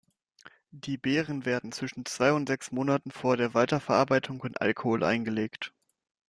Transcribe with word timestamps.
Die 0.71 0.97
Beeren 0.97 1.45
werden 1.45 1.71
zwischen 1.71 2.07
zwei 2.07 2.31
und 2.33 2.47
sechs 2.49 2.71
Monaten 2.71 3.11
vor 3.11 3.37
der 3.37 3.53
Weiterverarbeitung 3.53 4.43
in 4.43 4.57
Alkohol 4.57 5.03
eingelegt. 5.03 5.73